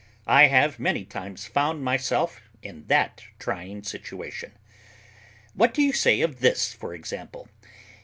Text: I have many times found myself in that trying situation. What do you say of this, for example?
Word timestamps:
I 0.25 0.47
have 0.47 0.79
many 0.79 1.05
times 1.05 1.45
found 1.45 1.83
myself 1.83 2.41
in 2.63 2.87
that 2.87 3.21
trying 3.37 3.83
situation. 3.83 4.53
What 5.53 5.75
do 5.75 5.83
you 5.83 5.93
say 5.93 6.21
of 6.21 6.39
this, 6.39 6.73
for 6.73 6.95
example? 6.95 7.47